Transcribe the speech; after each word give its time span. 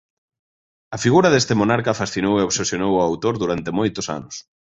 A 0.95 0.97
figura 1.03 1.29
deste 1.33 1.57
monarca 1.61 1.97
fascinou 2.01 2.35
e 2.37 2.45
obsesionou 2.47 2.91
o 2.95 3.03
autor 3.07 3.33
durante 3.43 3.75
moitos 3.79 4.05
anos. 4.17 4.35